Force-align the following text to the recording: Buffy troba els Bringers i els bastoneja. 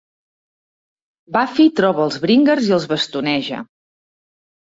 Buffy 1.35 1.67
troba 1.81 2.01
els 2.07 2.17
Bringers 2.25 2.69
i 2.71 2.75
els 2.79 2.87
bastoneja. 2.93 3.59